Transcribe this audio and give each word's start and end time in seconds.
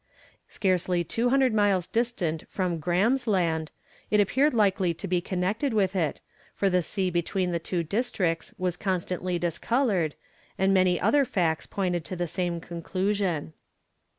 Scarcely 0.47 1.03
200 1.03 1.53
miles 1.53 1.85
distant 1.85 2.49
from 2.49 2.79
Graham's 2.79 3.27
Land, 3.27 3.69
it 4.09 4.19
appeared 4.19 4.51
likely 4.51 4.95
to 4.95 5.07
be 5.07 5.21
connected 5.21 5.75
with 5.75 5.95
it, 5.95 6.21
for 6.55 6.71
the 6.71 6.81
sea 6.81 7.11
between 7.11 7.51
the 7.51 7.59
two 7.59 7.83
districts 7.83 8.51
was 8.57 8.77
constantly 8.77 9.37
discoloured, 9.37 10.15
and 10.57 10.73
many 10.73 10.99
other 10.99 11.23
facts 11.23 11.67
pointed 11.67 12.03
to 12.05 12.15
the 12.15 12.25
same 12.25 12.59
conclusion. 12.59 13.53